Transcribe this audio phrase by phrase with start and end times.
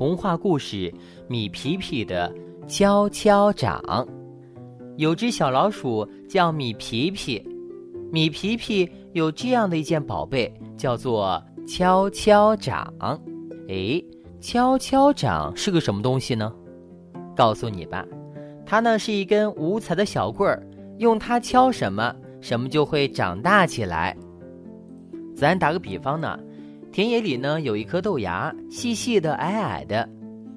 [0.00, 0.76] 童话故事
[1.28, 2.34] 《米皮皮的
[2.66, 3.78] 敲敲掌》。
[4.96, 7.46] 有只小老鼠叫米皮皮，
[8.10, 11.38] 米皮皮有这样的一件宝贝，叫做
[11.68, 12.90] 敲敲掌。
[13.68, 14.02] 哎，
[14.40, 16.50] 敲敲掌是个什么东西呢？
[17.36, 18.02] 告诉你吧，
[18.64, 24.16] 它呢是一根五彩的小棍儿，用它敲什么，什么就会长大起来。
[25.36, 26.40] 咱打个比方呢。
[26.92, 30.08] 田野里呢有一颗豆芽，细细的，矮矮的。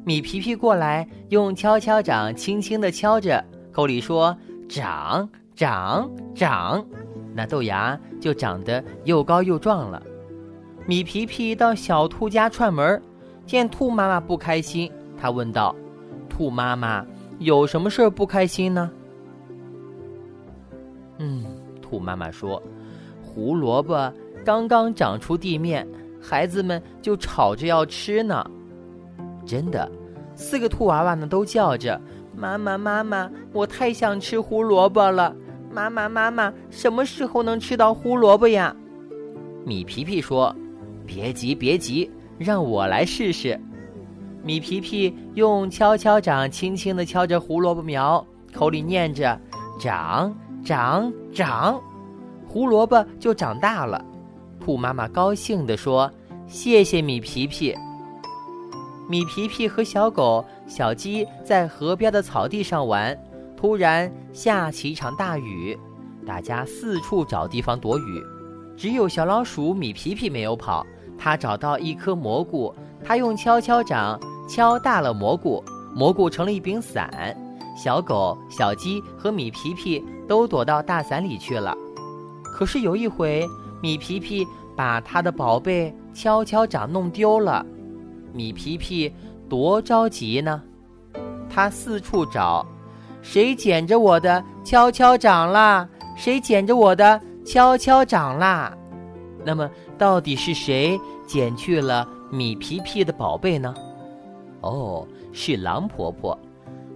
[0.03, 4.35] 米皮皮过来，用敲敲掌轻轻地敲着，口里说
[4.67, 6.83] ：“长长长。”
[7.35, 10.01] 那豆芽就长得又高又壮了。
[10.87, 13.01] 米皮皮到小兔家串门，
[13.45, 15.75] 见兔妈妈不开心，他问道
[16.27, 17.05] ：“兔妈妈，
[17.37, 18.91] 有什么事不开心呢？”
[21.20, 21.45] 嗯，
[21.79, 22.61] 兔妈妈说
[23.23, 24.11] ：“胡萝卜
[24.43, 25.87] 刚刚长出地面。”
[26.26, 28.41] 孩子们就吵着要吃呢，
[29.46, 29.91] 真的，
[30.35, 31.99] 四个兔娃娃呢都叫着
[32.34, 35.35] ：“妈妈，妈妈，我太想吃胡萝卜了！
[35.70, 38.74] 妈妈，妈妈，什么时候能吃到胡萝卜呀？”
[39.68, 40.55] 米皮皮说
[41.05, 43.60] ：“别急，别急，让我来试试。”
[44.41, 49.37] 米皮皮用敲敲掌轻轻地敲着胡萝卜苗，口里念着
[49.77, 51.82] ：“长，长，长。”
[52.48, 54.04] 胡萝卜就长大了。
[54.63, 56.09] 兔妈妈高兴地说
[56.47, 57.75] ：“谢谢米皮皮。”
[59.09, 63.17] 米皮皮和小狗、小鸡在河边的草地上玩，
[63.57, 65.78] 突然下起一场大雨，
[66.25, 68.23] 大家四处找地方躲雨，
[68.78, 70.85] 只有小老鼠米皮皮没有跑。
[71.19, 72.73] 它找到一颗蘑菇，
[73.03, 74.17] 它用敲敲掌
[74.47, 75.61] 敲大了蘑菇，
[75.94, 77.35] 蘑菇成了一柄伞。
[77.75, 81.75] 小狗、小鸡和米皮皮都躲到大伞里去了。
[82.41, 83.45] 可是有一回。
[83.84, 84.47] 米皮皮
[84.78, 87.66] 把他的宝贝敲敲掌弄丢了，
[88.31, 89.13] 米皮皮
[89.50, 90.63] 多着急呢。
[91.50, 92.66] 他四处找，
[93.22, 95.85] 谁捡着我的敲敲掌啦？
[96.16, 98.74] 谁捡着我的敲敲掌啦？
[99.44, 100.97] 那么，到底是谁
[101.28, 103.75] 捡去了米皮皮的宝贝呢？
[104.62, 106.40] 哦，是狼婆婆。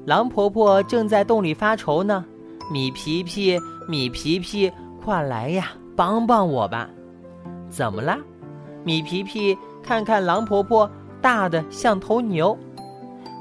[0.06, 2.24] 狼婆婆正在洞里发愁呢。
[2.72, 4.72] 米皮皮，米皮皮，
[5.04, 5.74] 快来呀！
[5.98, 6.88] 帮帮我吧，
[7.72, 8.20] 怎么啦？
[8.84, 10.88] 米皮皮看看狼婆婆
[11.20, 12.56] 大的像头牛，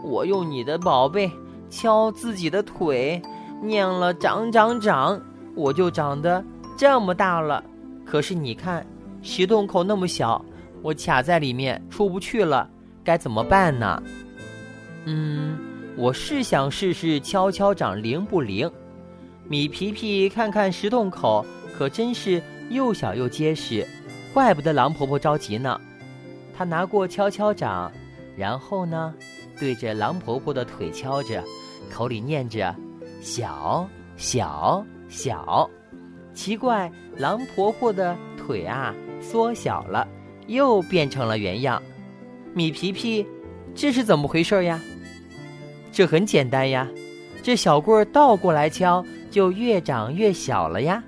[0.03, 1.31] 我用你的宝贝
[1.69, 3.21] 敲自己的腿，
[3.62, 5.21] 念了长长长，
[5.55, 6.43] 我就长得
[6.78, 7.62] 这么大了。
[8.06, 8.87] 可是你看，
[9.21, 10.43] 石洞口那么小，
[10.81, 12.66] 我卡在里面出不去了，
[13.05, 14.03] 该怎么办呢？
[15.05, 15.59] 嗯，
[15.95, 18.71] 我是想试试敲敲掌灵不灵。
[19.47, 21.45] 米皮皮看看石洞口。
[21.76, 23.87] 可真是又小又结实，
[24.32, 25.78] 怪不得狼婆婆着急呢。
[26.56, 27.92] 她拿过敲敲掌，
[28.37, 29.14] 然后呢，
[29.59, 31.44] 对着狼婆婆的腿敲着，
[31.92, 32.75] 口里念着
[33.20, 33.86] “小
[34.16, 35.69] 小小”。
[36.32, 40.06] 奇怪，狼婆婆的腿啊缩小了，
[40.47, 41.82] 又变成了原样。
[42.54, 43.26] 米皮皮，
[43.75, 44.81] 这是怎么回事呀？
[45.92, 46.88] 这很简单呀，
[47.42, 51.03] 这小棍儿倒过来敲，就越长越小了呀。